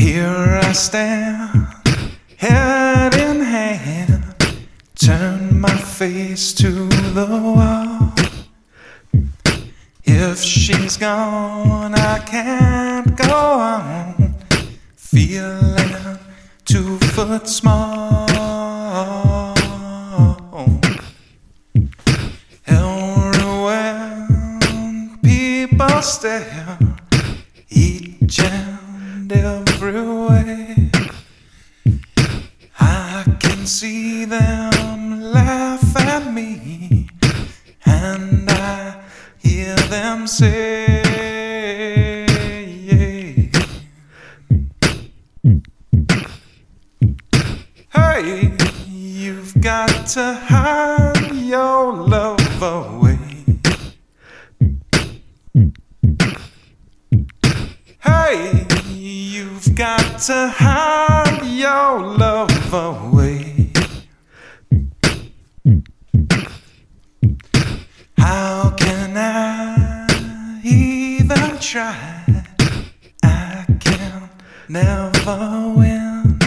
[0.00, 1.68] Here I stand,
[2.38, 4.34] head in hand,
[4.94, 8.14] turn my face to the wall.
[10.04, 14.34] If she's gone, I can't go on,
[14.96, 16.18] feeling
[16.64, 18.26] two foot small.
[22.66, 24.28] Everywhere
[25.22, 26.78] people stare,
[27.68, 28.59] each and
[36.40, 37.08] me,
[37.84, 39.02] and I
[39.38, 41.02] hear them say,
[47.92, 48.56] Hey,
[48.88, 53.18] you've got to hide your love away.
[58.02, 61.69] Hey, you've got to hide your
[70.64, 72.44] even try?
[73.22, 74.28] I can
[74.68, 76.38] never win.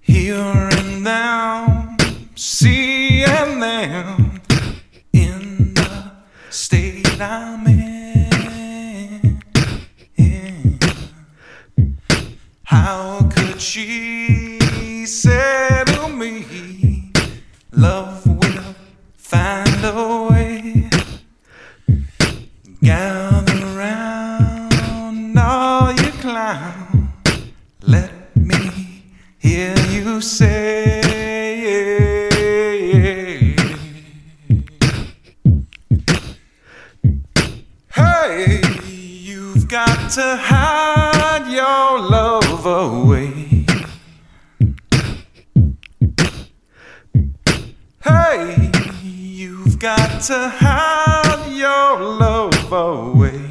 [0.00, 1.96] Hearing them,
[2.34, 4.40] seeing them
[5.12, 6.12] in the
[6.50, 8.00] state I'm in.
[12.64, 17.12] How could she say to me,
[17.72, 18.39] Love
[27.90, 29.02] Let me
[29.38, 31.00] hear you say.
[37.92, 38.62] Hey,
[38.94, 43.66] you've got to hide your love away.
[48.04, 48.70] Hey,
[49.02, 53.49] you've got to hide your love away.